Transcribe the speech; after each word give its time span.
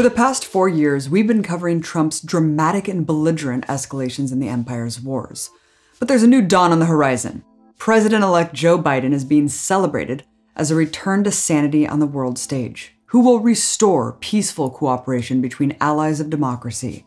For 0.00 0.08
the 0.08 0.10
past 0.16 0.46
four 0.46 0.66
years, 0.66 1.10
we've 1.10 1.26
been 1.26 1.42
covering 1.42 1.82
Trump's 1.82 2.22
dramatic 2.22 2.88
and 2.88 3.06
belligerent 3.06 3.66
escalations 3.66 4.32
in 4.32 4.40
the 4.40 4.48
empire's 4.48 4.98
wars. 4.98 5.50
But 5.98 6.08
there's 6.08 6.22
a 6.22 6.26
new 6.26 6.40
dawn 6.40 6.72
on 6.72 6.78
the 6.78 6.86
horizon. 6.86 7.44
President 7.76 8.24
elect 8.24 8.54
Joe 8.54 8.82
Biden 8.82 9.12
is 9.12 9.26
being 9.26 9.46
celebrated 9.46 10.24
as 10.56 10.70
a 10.70 10.74
return 10.74 11.22
to 11.24 11.30
sanity 11.30 11.86
on 11.86 11.98
the 11.98 12.06
world 12.06 12.38
stage, 12.38 12.94
who 13.08 13.20
will 13.20 13.40
restore 13.40 14.16
peaceful 14.20 14.70
cooperation 14.70 15.42
between 15.42 15.76
allies 15.82 16.18
of 16.18 16.30
democracy. 16.30 17.04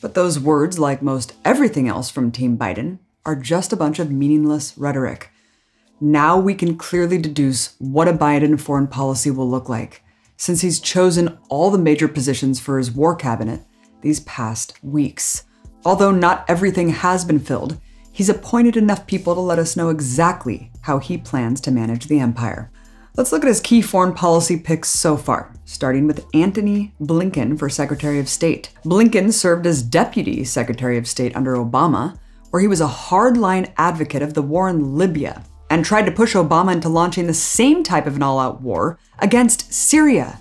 But 0.00 0.14
those 0.14 0.40
words, 0.40 0.76
like 0.76 1.02
most 1.02 1.34
everything 1.44 1.86
else 1.86 2.10
from 2.10 2.32
Team 2.32 2.58
Biden, 2.58 2.98
are 3.24 3.36
just 3.36 3.72
a 3.72 3.76
bunch 3.76 4.00
of 4.00 4.10
meaningless 4.10 4.76
rhetoric. 4.76 5.30
Now 6.00 6.36
we 6.36 6.56
can 6.56 6.76
clearly 6.76 7.18
deduce 7.18 7.76
what 7.78 8.08
a 8.08 8.12
Biden 8.12 8.60
foreign 8.60 8.88
policy 8.88 9.30
will 9.30 9.48
look 9.48 9.68
like, 9.68 10.02
since 10.36 10.60
he's 10.60 10.80
chosen 10.80 11.38
all 11.48 11.70
the 11.70 11.78
major 11.78 12.08
positions 12.08 12.60
for 12.60 12.78
his 12.78 12.90
war 12.90 13.14
cabinet 13.14 13.62
these 14.00 14.20
past 14.20 14.82
weeks. 14.84 15.44
Although 15.84 16.10
not 16.10 16.44
everything 16.48 16.88
has 16.90 17.24
been 17.24 17.38
filled, 17.38 17.78
he's 18.12 18.28
appointed 18.28 18.76
enough 18.76 19.06
people 19.06 19.34
to 19.34 19.40
let 19.40 19.58
us 19.58 19.76
know 19.76 19.88
exactly 19.88 20.70
how 20.82 20.98
he 20.98 21.18
plans 21.18 21.60
to 21.62 21.70
manage 21.70 22.06
the 22.06 22.20
empire. 22.20 22.70
Let's 23.16 23.30
look 23.30 23.44
at 23.44 23.48
his 23.48 23.60
key 23.60 23.80
foreign 23.80 24.12
policy 24.12 24.58
picks 24.58 24.88
so 24.88 25.16
far, 25.16 25.54
starting 25.64 26.06
with 26.06 26.26
Antony 26.34 26.94
Blinken 27.00 27.58
for 27.58 27.68
Secretary 27.68 28.18
of 28.18 28.28
State. 28.28 28.70
Blinken 28.84 29.32
served 29.32 29.66
as 29.66 29.82
Deputy 29.82 30.42
Secretary 30.42 30.98
of 30.98 31.06
State 31.06 31.36
under 31.36 31.54
Obama, 31.54 32.18
where 32.50 32.60
he 32.60 32.66
was 32.66 32.80
a 32.80 32.88
hardline 32.88 33.72
advocate 33.76 34.22
of 34.22 34.34
the 34.34 34.42
war 34.42 34.68
in 34.68 34.96
Libya 34.96 35.44
and 35.74 35.84
tried 35.84 36.06
to 36.06 36.12
push 36.12 36.36
Obama 36.36 36.72
into 36.72 36.88
launching 36.88 37.26
the 37.26 37.34
same 37.34 37.82
type 37.82 38.06
of 38.06 38.14
an 38.14 38.22
all 38.22 38.38
out 38.38 38.62
war 38.62 38.96
against 39.18 39.72
Syria. 39.72 40.40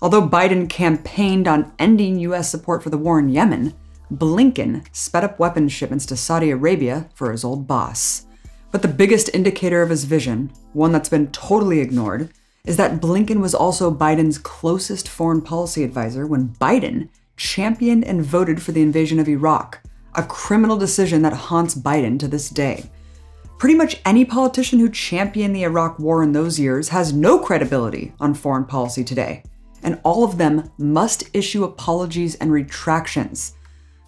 Although 0.00 0.26
Biden 0.26 0.70
campaigned 0.70 1.46
on 1.46 1.70
ending 1.78 2.18
US 2.20 2.50
support 2.50 2.82
for 2.82 2.88
the 2.88 2.96
war 2.96 3.18
in 3.18 3.28
Yemen, 3.28 3.74
Blinken 4.10 4.86
sped 4.90 5.22
up 5.22 5.38
weapons 5.38 5.70
shipments 5.70 6.06
to 6.06 6.16
Saudi 6.16 6.48
Arabia 6.48 7.10
for 7.14 7.30
his 7.30 7.44
old 7.44 7.66
boss. 7.66 8.24
But 8.70 8.80
the 8.80 8.88
biggest 8.88 9.28
indicator 9.34 9.82
of 9.82 9.90
his 9.90 10.04
vision, 10.04 10.50
one 10.72 10.92
that's 10.92 11.10
been 11.10 11.30
totally 11.30 11.80
ignored, 11.80 12.30
is 12.64 12.78
that 12.78 13.02
Blinken 13.02 13.42
was 13.42 13.54
also 13.54 13.94
Biden's 13.94 14.38
closest 14.38 15.10
foreign 15.10 15.42
policy 15.42 15.84
advisor 15.84 16.26
when 16.26 16.54
Biden 16.54 17.10
championed 17.36 18.04
and 18.04 18.24
voted 18.24 18.62
for 18.62 18.72
the 18.72 18.80
invasion 18.80 19.18
of 19.20 19.28
Iraq, 19.28 19.80
a 20.14 20.22
criminal 20.22 20.78
decision 20.78 21.20
that 21.20 21.34
haunts 21.34 21.74
Biden 21.74 22.18
to 22.18 22.26
this 22.26 22.48
day. 22.48 22.88
Pretty 23.64 23.78
much 23.78 24.02
any 24.04 24.26
politician 24.26 24.78
who 24.78 24.90
championed 24.90 25.56
the 25.56 25.62
Iraq 25.62 25.98
War 25.98 26.22
in 26.22 26.32
those 26.32 26.60
years 26.60 26.90
has 26.90 27.14
no 27.14 27.38
credibility 27.38 28.12
on 28.20 28.34
foreign 28.34 28.66
policy 28.66 29.02
today, 29.02 29.42
and 29.82 29.98
all 30.04 30.22
of 30.22 30.36
them 30.36 30.70
must 30.76 31.30
issue 31.32 31.64
apologies 31.64 32.34
and 32.34 32.52
retractions. 32.52 33.54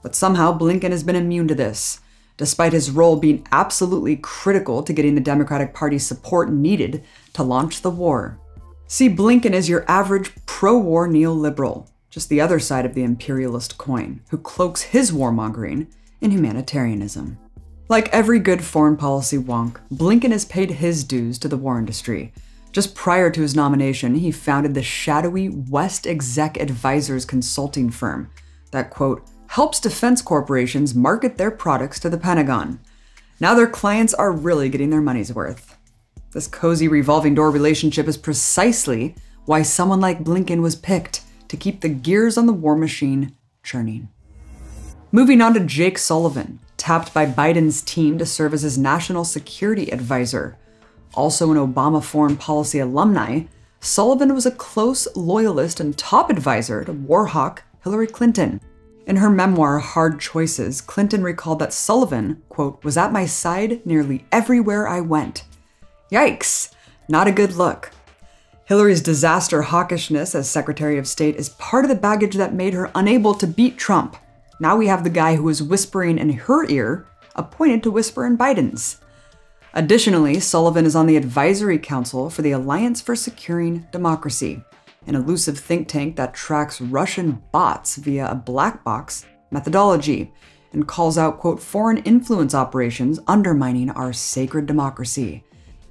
But 0.02 0.14
somehow 0.14 0.58
Blinken 0.58 0.90
has 0.90 1.02
been 1.02 1.16
immune 1.16 1.48
to 1.48 1.54
this, 1.54 2.00
despite 2.36 2.74
his 2.74 2.90
role 2.90 3.16
being 3.16 3.48
absolutely 3.50 4.16
critical 4.16 4.82
to 4.82 4.92
getting 4.92 5.14
the 5.14 5.22
Democratic 5.22 5.72
Party's 5.72 6.06
support 6.06 6.52
needed 6.52 7.02
to 7.32 7.42
launch 7.42 7.80
the 7.80 7.90
war. 7.90 8.38
See, 8.88 9.08
Blinken 9.08 9.54
is 9.54 9.70
your 9.70 9.86
average 9.88 10.32
pro 10.44 10.76
war 10.76 11.08
neoliberal, 11.08 11.88
just 12.10 12.28
the 12.28 12.42
other 12.42 12.58
side 12.58 12.84
of 12.84 12.92
the 12.92 13.04
imperialist 13.04 13.78
coin, 13.78 14.20
who 14.28 14.36
cloaks 14.36 14.82
his 14.82 15.12
warmongering 15.12 15.86
in 16.20 16.30
humanitarianism. 16.30 17.38
Like 17.88 18.08
every 18.08 18.40
good 18.40 18.64
foreign 18.64 18.96
policy 18.96 19.38
wonk, 19.38 19.78
Blinken 19.94 20.32
has 20.32 20.44
paid 20.44 20.72
his 20.72 21.04
dues 21.04 21.38
to 21.38 21.46
the 21.46 21.56
war 21.56 21.78
industry. 21.78 22.32
Just 22.72 22.96
prior 22.96 23.30
to 23.30 23.40
his 23.40 23.54
nomination, 23.54 24.16
he 24.16 24.32
founded 24.32 24.74
the 24.74 24.82
shadowy 24.82 25.48
West 25.48 26.04
Exec 26.04 26.56
Advisors 26.60 27.24
consulting 27.24 27.90
firm 27.90 28.28
that, 28.72 28.90
quote, 28.90 29.22
helps 29.46 29.78
defense 29.78 30.20
corporations 30.20 30.96
market 30.96 31.38
their 31.38 31.52
products 31.52 32.00
to 32.00 32.10
the 32.10 32.18
Pentagon. 32.18 32.80
Now 33.38 33.54
their 33.54 33.68
clients 33.68 34.12
are 34.14 34.32
really 34.32 34.68
getting 34.68 34.90
their 34.90 35.00
money's 35.00 35.32
worth. 35.32 35.76
This 36.32 36.48
cozy 36.48 36.88
revolving 36.88 37.36
door 37.36 37.52
relationship 37.52 38.08
is 38.08 38.16
precisely 38.16 39.14
why 39.44 39.62
someone 39.62 40.00
like 40.00 40.24
Blinken 40.24 40.60
was 40.60 40.74
picked 40.74 41.22
to 41.46 41.56
keep 41.56 41.82
the 41.82 41.88
gears 41.88 42.36
on 42.36 42.46
the 42.46 42.52
war 42.52 42.76
machine 42.76 43.36
churning. 43.62 44.08
Moving 45.16 45.40
on 45.40 45.54
to 45.54 45.60
Jake 45.60 45.96
Sullivan, 45.96 46.58
tapped 46.76 47.14
by 47.14 47.24
Biden's 47.24 47.80
team 47.80 48.18
to 48.18 48.26
serve 48.26 48.52
as 48.52 48.60
his 48.60 48.76
national 48.76 49.24
security 49.24 49.90
advisor. 49.90 50.58
Also 51.14 51.50
an 51.50 51.56
Obama 51.56 52.04
foreign 52.04 52.36
policy 52.36 52.80
alumni, 52.80 53.44
Sullivan 53.80 54.34
was 54.34 54.44
a 54.44 54.50
close 54.50 55.08
loyalist 55.16 55.80
and 55.80 55.96
top 55.96 56.28
advisor 56.28 56.84
to 56.84 56.92
war 56.92 57.28
hawk 57.28 57.62
Hillary 57.82 58.08
Clinton. 58.08 58.60
In 59.06 59.16
her 59.16 59.30
memoir, 59.30 59.78
Hard 59.78 60.20
Choices, 60.20 60.82
Clinton 60.82 61.22
recalled 61.22 61.60
that 61.60 61.72
Sullivan, 61.72 62.42
quote, 62.50 62.84
was 62.84 62.98
at 62.98 63.10
my 63.10 63.24
side 63.24 63.86
nearly 63.86 64.26
everywhere 64.30 64.86
I 64.86 65.00
went. 65.00 65.44
Yikes, 66.12 66.74
not 67.08 67.26
a 67.26 67.32
good 67.32 67.54
look. 67.54 67.90
Hillary's 68.66 69.00
disaster 69.00 69.62
hawkishness 69.62 70.34
as 70.34 70.50
Secretary 70.50 70.98
of 70.98 71.08
State 71.08 71.36
is 71.36 71.48
part 71.48 71.86
of 71.86 71.88
the 71.88 71.94
baggage 71.94 72.34
that 72.34 72.52
made 72.52 72.74
her 72.74 72.90
unable 72.94 73.32
to 73.32 73.46
beat 73.46 73.78
Trump. 73.78 74.18
Now 74.58 74.76
we 74.76 74.86
have 74.86 75.04
the 75.04 75.10
guy 75.10 75.36
who 75.36 75.42
was 75.42 75.62
whispering 75.62 76.18
in 76.18 76.30
her 76.30 76.68
ear, 76.68 77.06
appointed 77.34 77.82
to 77.82 77.90
whisper 77.90 78.24
in 78.26 78.38
Biden's. 78.38 79.00
Additionally, 79.74 80.40
Sullivan 80.40 80.86
is 80.86 80.96
on 80.96 81.06
the 81.06 81.18
advisory 81.18 81.78
council 81.78 82.30
for 82.30 82.40
the 82.40 82.52
Alliance 82.52 83.02
for 83.02 83.14
Securing 83.14 83.86
Democracy, 83.92 84.62
an 85.06 85.14
elusive 85.14 85.58
think 85.58 85.86
tank 85.88 86.16
that 86.16 86.32
tracks 86.32 86.80
Russian 86.80 87.42
bots 87.52 87.96
via 87.96 88.30
a 88.30 88.34
black 88.34 88.82
box 88.82 89.26
methodology 89.50 90.32
and 90.72 90.88
calls 90.88 91.18
out, 91.18 91.38
quote, 91.38 91.60
foreign 91.60 91.98
influence 91.98 92.54
operations 92.54 93.20
undermining 93.26 93.90
our 93.90 94.14
sacred 94.14 94.64
democracy. 94.64 95.44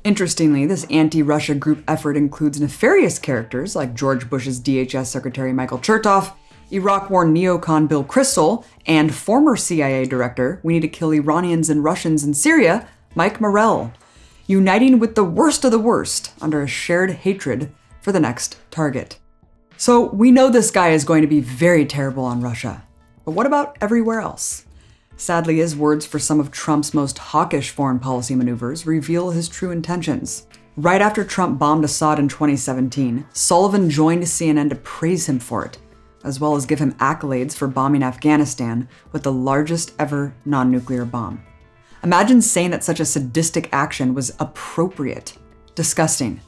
Interestingly, 0.04 0.66
this 0.66 0.86
anti 0.90 1.24
Russia 1.24 1.56
group 1.56 1.84
effort 1.88 2.18
includes 2.18 2.60
nefarious 2.60 3.18
characters 3.18 3.76
like 3.76 3.96
George 3.96 4.30
Bush's 4.30 4.60
DHS 4.60 5.08
Secretary 5.08 5.54
Michael 5.54 5.80
Chertoff, 5.80 6.34
Iraq 6.72 7.10
War 7.10 7.26
neocon 7.26 7.88
Bill 7.88 8.04
Kristol, 8.04 8.66
and 8.86 9.14
former 9.14 9.56
CIA 9.56 10.06
director, 10.06 10.60
we 10.64 10.74
need 10.74 10.82
to 10.82 10.88
kill 10.88 11.12
Iranians 11.12 11.70
and 11.70 11.84
Russians 11.84 12.24
in 12.24 12.34
Syria, 12.34 12.88
Mike 13.14 13.40
Morell, 13.40 13.92
uniting 14.48 15.00
with 15.00 15.16
the 15.16 15.24
worst 15.24 15.64
of 15.64 15.72
the 15.72 15.80
worst 15.80 16.32
under 16.42 16.62
a 16.62 16.68
shared 16.68 17.12
hatred 17.12 17.72
for 18.02 18.12
the 18.12 18.20
next 18.20 18.58
target. 18.72 19.20
So 19.78 20.06
we 20.06 20.32
know 20.32 20.50
this 20.50 20.72
guy 20.72 20.90
is 20.90 21.04
going 21.04 21.22
to 21.22 21.28
be 21.28 21.42
very 21.42 21.86
terrible 21.86 22.24
on 22.24 22.42
Russia. 22.42 22.84
But 23.26 23.32
what 23.32 23.46
about 23.46 23.78
everywhere 23.82 24.20
else? 24.20 24.66
Sadly, 25.18 25.58
his 25.58 25.76
words 25.76 26.06
for 26.06 26.20
some 26.20 26.40
of 26.40 26.52
Trump's 26.52 26.94
most 26.94 27.18
hawkish 27.18 27.72
foreign 27.72 28.00
policy 28.00 28.36
maneuvers 28.36 28.86
reveal 28.86 29.32
his 29.32 29.48
true 29.48 29.72
intentions. 29.72 30.46
Right 30.78 31.02
after 31.02 31.24
Trump 31.24 31.58
bombed 31.58 31.86
Assad 31.86 32.20
in 32.20 32.28
2017, 32.28 33.26
Sullivan 33.32 33.90
joined 33.90 34.24
CNN 34.24 34.70
to 34.70 34.76
praise 34.76 35.28
him 35.30 35.40
for 35.40 35.66
it, 35.66 35.78
as 36.26 36.40
well 36.40 36.56
as 36.56 36.66
give 36.66 36.80
him 36.80 36.94
accolades 36.94 37.56
for 37.56 37.68
bombing 37.68 38.04
Afghanistan 38.04 38.90
with 39.14 39.24
the 39.24 39.32
largest 39.32 39.94
ever 39.98 40.36
non 40.44 40.72
nuclear 40.72 41.06
bomb. 41.06 41.42
Imagine 42.04 42.42
saying 42.42 42.72
that 42.72 42.84
such 42.84 43.00
a 43.00 43.06
sadistic 43.06 43.70
action 43.72 44.14
was 44.14 44.36
appropriate. 44.40 45.38
Disgusting. 45.76 46.42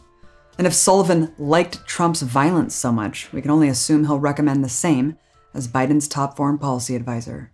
And 0.57 0.65
if 0.65 0.73
Sullivan 0.73 1.33
liked 1.37 1.85
Trump's 1.85 2.23
violence 2.23 2.73
so 2.73 2.91
much, 2.91 3.31
we 3.31 3.41
can 3.41 3.51
only 3.51 3.69
assume 3.69 4.05
he'll 4.05 4.19
recommend 4.19 4.63
the 4.63 4.69
same 4.69 5.17
as 5.53 5.67
Biden's 5.67 6.07
top 6.07 6.35
foreign 6.35 6.57
policy 6.57 6.95
advisor. 6.95 7.51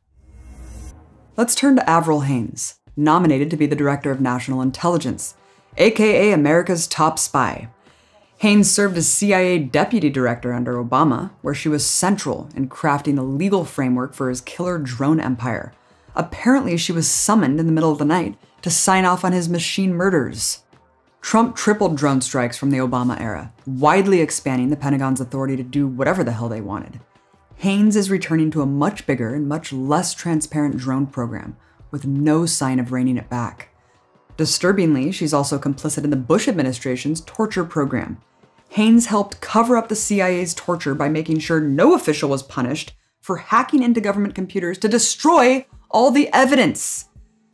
Let's 1.36 1.56
turn 1.56 1.76
to 1.76 1.90
Avril 1.90 2.22
Haines, 2.22 2.76
nominated 2.96 3.50
to 3.50 3.58
be 3.58 3.66
the 3.66 3.76
Director 3.76 4.12
of 4.12 4.22
National 4.22 4.62
Intelligence, 4.62 5.36
aka 5.78 6.32
America's 6.32 6.88
top 6.88 7.20
spy. 7.20 7.70
Haines 8.38 8.70
served 8.70 8.98
as 8.98 9.08
CIA 9.08 9.60
Deputy 9.60 10.10
Director 10.10 10.54
under 10.54 10.74
Obama, 10.74 11.32
where 11.42 11.54
she 11.54 11.70
was 11.70 11.86
central 11.86 12.50
in 12.56 12.68
crafting 12.68 13.16
the 13.16 13.24
legal 13.24 13.64
framework 13.64 14.14
for 14.14 14.30
his 14.30 14.42
killer 14.42 14.78
drone 14.78 15.20
empire. 15.20 15.74
Apparently, 16.16 16.78
she 16.78 16.92
was 16.92 17.08
summoned 17.08 17.60
in 17.60 17.66
the 17.66 17.72
middle 17.72 17.92
of 17.92 18.00
the 18.00 18.06
night 18.06 18.36
to 18.62 18.70
sign 18.70 19.06
off 19.06 19.24
on 19.24 19.32
his 19.32 19.50
machine 19.50 19.94
murders. 19.94 20.64
Trump 21.22 21.56
tripled 21.56 21.96
drone 21.96 22.20
strikes 22.20 22.58
from 22.58 22.70
the 22.70 22.78
Obama 22.80 23.20
era, 23.20 23.54
widely 23.66 24.20
expanding 24.20 24.70
the 24.70 24.76
Pentagon's 24.76 25.22
authority 25.22 25.56
to 25.56 25.64
do 25.64 25.88
whatever 25.88 26.22
the 26.24 26.34
hell 26.34 26.50
they 26.50 26.60
wanted. 26.60 27.00
Haines 27.58 27.96
is 27.96 28.10
returning 28.10 28.52
to 28.52 28.62
a 28.62 28.66
much 28.66 29.08
bigger 29.08 29.34
and 29.34 29.48
much 29.48 29.72
less 29.72 30.14
transparent 30.14 30.76
drone 30.76 31.08
program, 31.08 31.56
with 31.92 32.06
no 32.06 32.46
sign 32.46 32.78
of 32.78 32.92
reining 32.92 33.16
it 33.16 33.30
back. 33.30 33.73
Disturbingly, 34.38 35.12
she's 35.12 35.34
also 35.34 35.60
complicit 35.60 36.04
in 36.04 36.10
the 36.10 36.16
Bush 36.16 36.48
administration's 36.48 37.22
torture 37.22 37.64
program. 37.64 38.20
Haines 38.70 39.06
helped 39.06 39.42
cover 39.42 39.78
up 39.78 39.90
the 39.90 39.96
CIA's 39.96 40.56
torture 40.56 40.96
by 40.96 41.08
making 41.08 41.40
sure 41.40 41.62
no 41.62 41.94
official 41.94 42.30
was 42.30 42.42
punished 42.42 42.94
for 43.22 43.38
hacking 43.38 43.84
into 43.84 44.02
government 44.02 44.34
computers 44.34 44.78
to 44.80 44.88
destroy 44.88 45.66
all 45.92 46.10
the 46.10 46.28
evidence. 46.34 47.06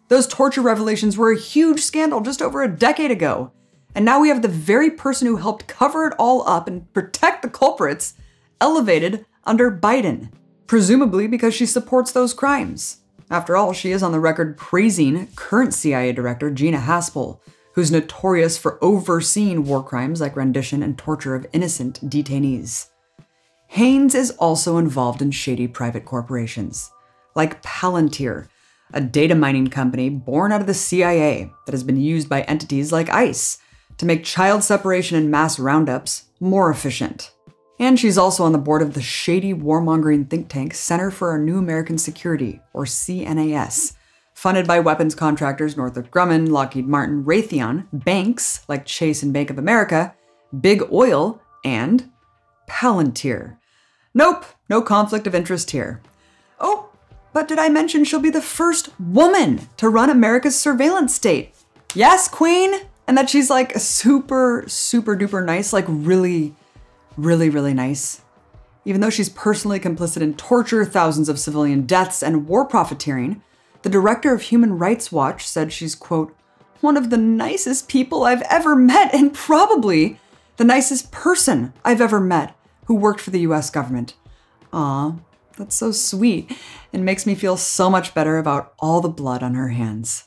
Those 0.08 0.28
torture 0.28 0.62
revelations 0.62 1.18
were 1.18 1.32
a 1.32 1.38
huge 1.38 1.82
scandal 1.82 2.22
just 2.22 2.42
over 2.42 2.64
a 2.64 2.74
decade 2.74 3.12
ago. 3.12 3.52
And 3.94 4.06
now 4.06 4.22
we 4.22 4.30
have 4.30 4.42
the 4.42 4.48
very 4.48 4.90
person 4.90 5.28
who 5.28 5.36
helped 5.36 5.68
cover 5.68 6.08
it 6.08 6.14
all 6.18 6.48
up 6.48 6.68
and 6.68 6.92
protect 6.94 7.42
the 7.42 7.50
culprits 7.50 8.14
elevated 8.62 9.26
under 9.44 9.70
Biden, 9.70 10.32
presumably 10.68 11.28
because 11.28 11.54
she 11.54 11.66
supports 11.66 12.12
those 12.12 12.34
crimes. 12.34 12.99
After 13.30 13.56
all, 13.56 13.74
she 13.74 13.92
is 13.92 14.02
on 14.02 14.12
the 14.12 14.20
record 14.20 14.58
praising 14.58 15.28
current 15.36 15.74
CIA 15.74 16.12
Director 16.12 16.50
Gina 16.50 16.80
Haspel, 16.80 17.40
who's 17.74 17.92
notorious 17.92 18.58
for 18.58 18.84
overseeing 18.84 19.66
war 19.66 19.84
crimes 19.84 20.20
like 20.20 20.36
rendition 20.36 20.82
and 20.82 20.98
torture 20.98 21.36
of 21.36 21.46
innocent 21.54 22.02
detainees. 22.10 22.88
Haines 23.68 24.16
is 24.16 24.32
also 24.32 24.78
involved 24.78 25.22
in 25.22 25.30
shady 25.30 25.68
private 25.68 26.06
corporations, 26.06 26.92
like 27.36 27.62
Palantir, 27.62 28.48
a 28.94 29.00
data 29.00 29.36
mining 29.36 29.68
company 29.68 30.10
born 30.10 30.52
out 30.52 30.62
of 30.62 30.68
the 30.68 30.74
CIA 30.74 31.52
that 31.66 31.72
has 31.74 31.84
been 31.84 32.02
used 32.02 32.28
by 32.28 32.42
entities 32.42 32.92
like 32.92 33.10
ICE 33.10 33.60
to 34.00 34.06
make 34.08 34.24
child 34.24 34.64
separation 34.64 35.18
and 35.18 35.30
mass 35.30 35.60
roundups 35.60 36.24
more 36.40 36.72
efficient. 36.72 37.32
And 37.80 37.98
she's 37.98 38.18
also 38.18 38.44
on 38.44 38.52
the 38.52 38.58
board 38.58 38.82
of 38.82 38.94
the 38.94 39.02
shady 39.02 39.54
warmongering 39.54 40.30
think 40.30 40.50
tank 40.50 40.74
Center 40.74 41.10
for 41.10 41.30
Our 41.30 41.40
New 41.40 41.58
American 41.58 41.98
Security, 41.98 42.60
or 42.74 42.84
CNAS, 42.84 43.94
funded 44.34 44.68
by 44.68 44.82
weapons 44.82 45.16
contractors 45.16 45.78
Northrop 45.78 46.12
Grumman, 46.12 46.50
Lockheed 46.50 46.88
Martin, 46.88 47.24
Raytheon, 47.24 47.88
banks 47.94 48.66
like 48.68 48.86
Chase 48.86 49.24
and 49.24 49.32
Bank 49.32 49.50
of 49.50 49.58
America, 49.58 50.14
Big 50.60 50.84
Oil, 50.92 51.42
and 51.64 52.12
Palantir. 52.70 53.58
Nope, 54.14 54.46
no 54.70 54.82
conflict 54.82 55.26
of 55.26 55.34
interest 55.34 55.72
here. 55.72 56.02
Oh, 56.60 56.90
but 57.32 57.48
did 57.48 57.60
I 57.60 57.70
mention 57.70 58.04
she'll 58.04 58.20
be 58.20 58.30
the 58.30 58.42
first 58.42 58.90
woman 59.00 59.70
to 59.78 59.88
run 59.88 60.10
America's 60.10 60.60
surveillance 60.60 61.16
state? 61.16 61.54
Yes, 61.94 62.28
Queen! 62.28 62.74
And 63.08 63.18
that 63.18 63.30
she's 63.30 63.50
like 63.50 63.74
super, 63.78 64.66
super 64.68 65.16
duper 65.16 65.44
nice, 65.46 65.72
like 65.72 65.86
really, 65.88 66.54
really, 67.24 67.50
really 67.50 67.74
nice. 67.74 68.22
Even 68.86 69.02
though 69.02 69.10
she's 69.10 69.30
personally 69.30 69.80
complicit 69.80 70.22
in 70.22 70.34
torture, 70.36 70.86
thousands 70.86 71.30
of 71.30 71.40
civilian 71.40 71.86
deaths, 71.86 72.24
and 72.24 72.48
war 72.48 72.66
profiteering, 72.66 73.42
the 73.82 73.90
director 73.90 74.34
of 74.34 74.44
Human 74.44 74.78
Rights 74.78 75.12
Watch 75.12 75.48
said 75.48 75.72
she's, 75.72 75.96
quote, 75.96 76.36
one 76.82 76.98
of 76.98 77.10
the 77.10 77.18
nicest 77.18 77.90
people 77.90 78.24
I've 78.24 78.42
ever 78.44 78.76
met, 78.76 79.14
and 79.14 79.34
probably 79.34 80.20
the 80.58 80.64
nicest 80.64 81.12
person 81.12 81.74
I've 81.84 82.02
ever 82.02 82.20
met 82.20 82.56
who 82.86 82.96
worked 82.96 83.22
for 83.22 83.32
the 83.32 83.42
US 83.42 83.70
government. 83.70 84.16
Aw, 84.74 85.16
that's 85.58 85.76
so 85.76 85.92
sweet 85.92 86.52
and 86.92 87.06
makes 87.06 87.26
me 87.26 87.36
feel 87.36 87.58
so 87.58 87.90
much 87.90 88.14
better 88.14 88.38
about 88.38 88.74
all 88.80 89.02
the 89.02 89.10
blood 89.10 89.44
on 89.44 89.56
her 89.56 89.70
hands. 89.70 90.26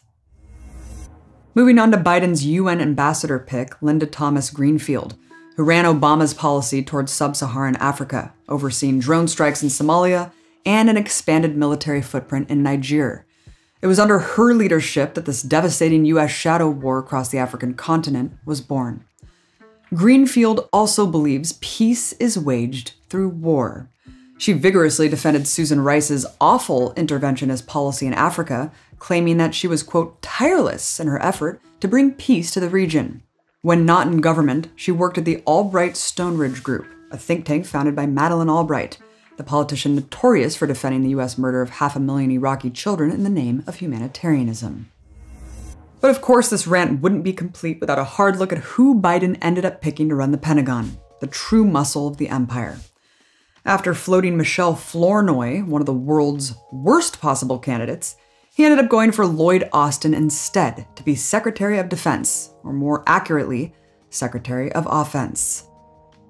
Moving 1.55 1.79
on 1.79 1.91
to 1.91 1.99
Biden's 1.99 2.47
UN 2.47 2.81
ambassador 2.81 3.39
pick, 3.39 3.81
Linda 3.83 4.07
Thomas 4.07 4.49
Greenfield, 4.49 5.17
who 5.57 5.65
ran 5.65 5.85
Obama's 5.85 6.35
policy 6.35 6.83
towards 6.83 7.13
sub 7.13 7.37
Saharan 7.37 7.77
Africa, 7.77 8.33
overseeing 8.49 8.99
drone 8.99 9.29
strikes 9.29 9.63
in 9.63 9.69
Somalia 9.69 10.33
and 10.65 10.89
an 10.89 10.97
expanded 10.97 11.57
military 11.57 12.03
footprint 12.03 12.51
in 12.51 12.63
Niger. 12.63 13.27
It 13.81 13.89
was 13.89 13.99
under 13.99 14.21
her 14.21 14.55
leadership 14.55 15.15
that 15.15 15.25
this 15.25 15.43
devastating 15.43 16.05
US 16.07 16.31
shadow 16.31 16.71
war 16.71 16.99
across 16.99 17.31
the 17.31 17.39
African 17.39 17.75
continent 17.75 18.33
was 18.47 18.61
born. 18.61 19.05
Greenfield 19.93 20.69
also 20.73 21.07
believes 21.07 21.59
peace 21.61 22.13
is 22.15 22.39
waged 22.39 22.93
through 23.11 23.29
war. 23.29 23.91
She 24.39 24.53
vigorously 24.53 25.09
defended 25.09 25.47
Susan 25.47 25.81
Rice's 25.81 26.25
awful 26.41 26.95
interventionist 26.95 27.67
policy 27.67 28.07
in 28.07 28.15
Africa, 28.15 28.73
claiming 28.99 29.37
that 29.37 29.55
she 29.55 29.69
was, 29.69 29.83
quote, 29.83 30.23
tireless 30.23 30.99
in 30.99 31.09
her 31.09 31.23
effort 31.23 31.61
to 31.81 31.89
bring 31.89 32.13
peace 32.13 32.51
to 32.53 32.61
the 32.61 32.69
region. 32.69 33.23
When 33.65 33.87
not 33.87 34.09
in 34.09 34.21
government, 34.21 34.71
she 34.75 34.91
worked 34.91 35.19
at 35.19 35.25
the 35.25 35.41
Albright 35.47 35.97
Stonebridge 35.97 36.65
Group, 36.65 36.85
a 37.13 37.17
think 37.17 37.47
tank 37.47 37.65
founded 37.65 37.95
by 37.95 38.07
Madeleine 38.07 38.51
Albright, 38.51 38.99
the 39.37 39.45
politician 39.45 39.95
notorious 39.95 40.57
for 40.57 40.67
defending 40.67 41.03
the 41.03 41.11
US 41.11 41.39
murder 41.39 41.63
of 41.63 41.71
half 41.71 41.95
a 41.95 42.01
million 42.01 42.33
Iraqi 42.33 42.71
children 42.71 43.13
in 43.13 43.23
the 43.23 43.31
name 43.31 43.63
of 43.69 43.77
humanitarianism. 43.77 44.91
But 46.01 46.11
of 46.11 46.21
course, 46.21 46.51
this 46.51 46.67
rant 46.67 47.03
wouldn't 47.03 47.23
be 47.23 47.33
complete 47.33 47.79
without 47.81 48.01
a 48.01 48.05
hard 48.19 48.37
look 48.37 48.53
at 48.53 48.59
who 48.59 49.01
Biden 49.01 49.39
ended 49.41 49.65
up 49.65 49.81
picking 49.81 50.09
to 50.09 50.17
run 50.17 50.33
the 50.33 50.39
Pentagon, 50.39 50.99
the 51.21 51.29
true 51.29 51.65
muscle 51.65 52.09
of 52.09 52.17
the 52.17 52.31
empire. 52.31 52.81
After 53.65 53.95
floating 53.95 54.37
Michelle 54.37 54.75
Flournoy, 54.75 55.63
one 55.63 55.81
of 55.81 55.87
the 55.87 55.93
world's 55.93 56.57
worst 56.73 57.21
possible 57.21 57.61
candidates, 57.61 58.17
he 58.55 58.65
ended 58.67 58.79
up 58.79 58.91
going 58.91 59.13
for 59.13 59.27
Lloyd 59.27 59.67
Austin 59.73 60.13
instead 60.13 60.87
to 60.95 61.03
be 61.03 61.15
Secretary 61.15 61.79
of 61.79 61.89
Defense, 61.89 62.51
or 62.63 62.75
more 62.75 63.03
accurately, 63.07 63.73
Secretary 64.11 64.71
of 64.73 64.87
Offense. 64.91 65.69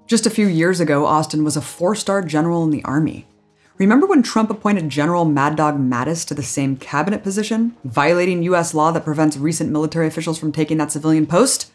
Just 0.07 0.25
a 0.25 0.31
few 0.31 0.47
years 0.47 0.79
ago, 0.79 1.05
Austin 1.05 1.43
was 1.43 1.57
a 1.57 1.61
four 1.61 1.97
star 1.97 2.23
general 2.23 2.63
in 2.63 2.71
the 2.71 2.85
Army. 2.85 3.27
Remember 3.77 4.07
when 4.07 4.23
Trump 4.23 4.51
appointed 4.51 4.89
General 4.89 5.25
Mad 5.25 5.57
Dog 5.57 5.81
Mattis 5.81 6.25
to 6.29 6.35
the 6.35 6.45
same 6.45 6.77
cabinet 6.77 7.25
position, 7.25 7.75
violating 7.83 8.45
US 8.45 8.73
law 8.73 8.93
that 8.93 9.05
prevents 9.05 9.37
recent 9.37 9.73
military 9.73 10.07
officials 10.07 10.39
from 10.39 10.53
taking 10.53 10.77
that 10.79 10.93
civilian 10.93 11.27
post? 11.27 11.73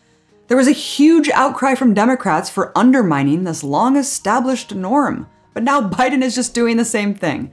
There 0.47 0.55
was 0.55 0.69
a 0.69 0.71
huge 0.71 1.29
outcry 1.31 1.75
from 1.75 1.93
Democrats 1.93 2.49
for 2.49 2.71
undermining 2.77 3.43
this 3.43 3.65
long 3.65 3.97
established 3.97 4.73
norm. 4.73 5.27
But 5.53 5.63
now 5.63 5.81
Biden 5.89 6.21
is 6.21 6.35
just 6.35 6.53
doing 6.53 6.77
the 6.77 6.85
same 6.85 7.13
thing. 7.13 7.51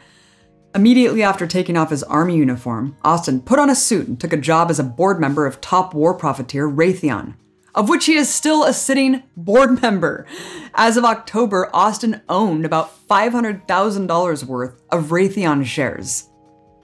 Immediately 0.75 1.23
after 1.23 1.47
taking 1.47 1.77
off 1.77 1.91
his 1.91 2.03
army 2.03 2.37
uniform, 2.37 2.97
Austin 3.05 3.41
put 3.41 3.61
on 3.61 3.71
a 3.71 3.77
suit 3.77 4.09
and 4.09 4.21
took 4.21 4.33
a 4.33 4.37
job 4.37 4.71
as 4.71 4.81
a 4.81 4.85
board 4.85 5.21
member 5.21 5.47
of 5.47 5.61
top 5.61 5.95
war 5.95 6.15
profiteer 6.15 6.69
Raytheon, 6.69 7.37
of 7.77 7.89
which 7.89 8.07
he 8.07 8.15
is 8.15 8.33
still 8.33 8.65
a 8.65 8.73
sitting 8.73 9.23
board 9.37 9.81
member. 9.83 10.27
As 10.75 10.97
of 10.97 11.05
October, 11.05 11.71
Austin 11.73 12.23
owned 12.29 12.65
about 12.65 13.07
$500,000 13.09 14.45
worth 14.45 14.83
of 14.91 15.05
Raytheon 15.11 15.65
shares. 15.65 16.29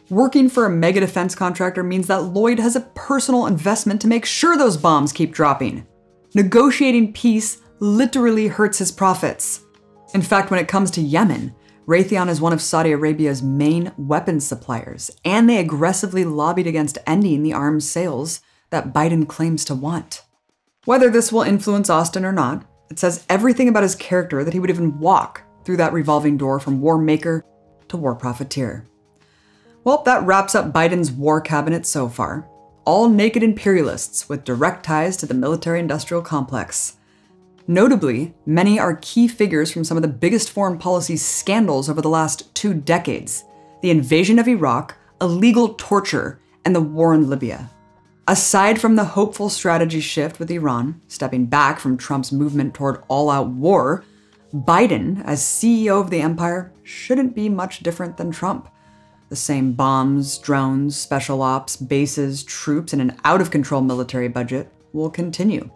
Working 0.08 0.48
for 0.48 0.66
a 0.66 0.70
mega 0.70 1.00
defense 1.00 1.34
contractor 1.34 1.82
means 1.82 2.06
that 2.06 2.22
Lloyd 2.22 2.60
has 2.60 2.76
a 2.76 2.88
personal 2.94 3.46
investment 3.46 4.00
to 4.02 4.08
make 4.08 4.24
sure 4.24 4.56
those 4.56 4.76
bombs 4.76 5.12
keep 5.12 5.32
dropping. 5.32 5.84
Negotiating 6.34 7.12
peace 7.12 7.60
literally 7.80 8.46
hurts 8.46 8.78
his 8.78 8.92
profits. 8.92 9.62
In 10.14 10.22
fact, 10.22 10.52
when 10.52 10.60
it 10.60 10.68
comes 10.68 10.92
to 10.92 11.00
Yemen, 11.00 11.54
Raytheon 11.90 12.28
is 12.28 12.40
one 12.40 12.52
of 12.52 12.62
Saudi 12.62 12.92
Arabia's 12.92 13.42
main 13.42 13.90
weapons 13.98 14.46
suppliers, 14.46 15.10
and 15.24 15.50
they 15.50 15.58
aggressively 15.58 16.22
lobbied 16.24 16.68
against 16.68 16.98
ending 17.04 17.42
the 17.42 17.52
arms 17.52 17.90
sales 17.90 18.40
that 18.70 18.92
Biden 18.92 19.26
claims 19.26 19.64
to 19.64 19.74
want. 19.74 20.22
Whether 20.84 21.10
this 21.10 21.32
will 21.32 21.42
influence 21.42 21.90
Austin 21.90 22.24
or 22.24 22.30
not, 22.30 22.64
it 22.92 23.00
says 23.00 23.26
everything 23.28 23.68
about 23.68 23.82
his 23.82 23.96
character 23.96 24.44
that 24.44 24.52
he 24.52 24.60
would 24.60 24.70
even 24.70 25.00
walk 25.00 25.42
through 25.64 25.78
that 25.78 25.92
revolving 25.92 26.36
door 26.36 26.60
from 26.60 26.80
war 26.80 26.96
maker 26.96 27.44
to 27.88 27.96
war 27.96 28.14
profiteer. 28.14 28.86
Well, 29.82 30.04
that 30.04 30.22
wraps 30.22 30.54
up 30.54 30.72
Biden's 30.72 31.10
war 31.10 31.40
cabinet 31.40 31.86
so 31.86 32.08
far. 32.08 32.48
All 32.84 33.08
naked 33.08 33.42
imperialists 33.42 34.28
with 34.28 34.44
direct 34.44 34.84
ties 34.84 35.16
to 35.16 35.26
the 35.26 35.34
military 35.34 35.80
industrial 35.80 36.22
complex. 36.22 36.98
Notably, 37.70 38.34
many 38.46 38.80
are 38.80 38.96
key 38.96 39.28
figures 39.28 39.70
from 39.70 39.84
some 39.84 39.96
of 39.96 40.02
the 40.02 40.08
biggest 40.08 40.50
foreign 40.50 40.76
policy 40.76 41.16
scandals 41.16 41.88
over 41.88 42.02
the 42.02 42.08
last 42.08 42.52
two 42.52 42.74
decades 42.74 43.44
the 43.80 43.92
invasion 43.92 44.40
of 44.40 44.48
Iraq, 44.48 44.96
illegal 45.20 45.74
torture, 45.74 46.40
and 46.64 46.74
the 46.74 46.80
war 46.80 47.14
in 47.14 47.30
Libya. 47.30 47.70
Aside 48.26 48.80
from 48.80 48.96
the 48.96 49.04
hopeful 49.04 49.48
strategy 49.48 50.00
shift 50.00 50.40
with 50.40 50.50
Iran, 50.50 51.00
stepping 51.06 51.46
back 51.46 51.78
from 51.78 51.96
Trump's 51.96 52.32
movement 52.32 52.74
toward 52.74 53.04
all 53.06 53.30
out 53.30 53.50
war, 53.50 54.02
Biden, 54.52 55.24
as 55.24 55.40
CEO 55.40 56.00
of 56.00 56.10
the 56.10 56.20
empire, 56.20 56.72
shouldn't 56.82 57.36
be 57.36 57.48
much 57.48 57.84
different 57.84 58.16
than 58.16 58.32
Trump. 58.32 58.68
The 59.28 59.36
same 59.36 59.74
bombs, 59.74 60.38
drones, 60.38 60.96
special 60.96 61.40
ops, 61.40 61.76
bases, 61.76 62.42
troops, 62.42 62.92
and 62.92 63.00
an 63.00 63.16
out 63.22 63.40
of 63.40 63.52
control 63.52 63.80
military 63.80 64.26
budget 64.26 64.72
will 64.92 65.08
continue 65.08 65.70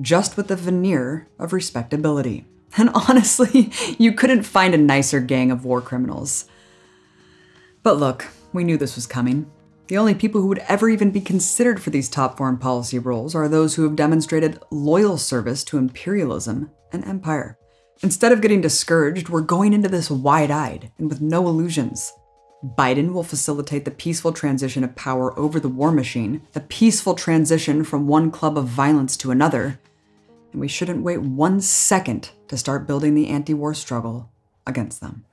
just 0.00 0.36
with 0.36 0.48
the 0.48 0.56
veneer 0.56 1.28
of 1.38 1.52
respectability. 1.52 2.46
And 2.76 2.90
honestly, 2.90 3.72
you 3.98 4.12
couldn't 4.12 4.44
find 4.44 4.74
a 4.74 4.78
nicer 4.78 5.18
gang 5.18 5.50
of 5.50 5.64
war 5.64 5.80
criminals. 5.80 6.44
But 7.82 7.98
look, 7.98 8.28
we 8.52 8.62
knew 8.62 8.76
this 8.76 8.94
was 8.94 9.08
coming. 9.08 9.50
The 9.88 9.98
only 9.98 10.14
people 10.14 10.40
who 10.40 10.46
would 10.46 10.62
ever 10.68 10.88
even 10.88 11.10
be 11.10 11.20
considered 11.20 11.82
for 11.82 11.90
these 11.90 12.08
top 12.08 12.36
foreign 12.36 12.58
policy 12.58 13.00
roles 13.00 13.34
are 13.34 13.48
those 13.48 13.74
who 13.74 13.82
have 13.82 13.96
demonstrated 13.96 14.62
loyal 14.70 15.18
service 15.18 15.64
to 15.64 15.78
imperialism 15.78 16.70
and 16.92 17.04
empire. 17.04 17.58
Instead 18.02 18.30
of 18.30 18.40
getting 18.40 18.60
discouraged, 18.60 19.28
we're 19.28 19.40
going 19.40 19.72
into 19.72 19.88
this 19.88 20.08
wide 20.08 20.52
eyed 20.52 20.92
and 20.98 21.08
with 21.08 21.20
no 21.20 21.48
illusions. 21.48 22.12
Biden 22.64 23.12
will 23.12 23.24
facilitate 23.24 23.84
the 23.84 23.90
peaceful 23.90 24.32
transition 24.32 24.84
of 24.84 24.94
power 24.94 25.36
over 25.38 25.58
the 25.58 25.68
war 25.68 25.90
machine, 25.90 26.42
the 26.52 26.60
peaceful 26.60 27.14
transition 27.14 27.82
from 27.82 28.06
one 28.06 28.30
club 28.30 28.56
of 28.56 28.66
violence 28.66 29.16
to 29.16 29.30
another, 29.30 29.80
and 30.52 30.60
we 30.60 30.68
shouldn't 30.68 31.02
wait 31.02 31.22
one 31.22 31.60
second 31.60 32.30
to 32.48 32.56
start 32.56 32.86
building 32.86 33.14
the 33.14 33.28
anti 33.28 33.54
war 33.54 33.74
struggle 33.74 34.30
against 34.66 35.00
them. 35.00 35.24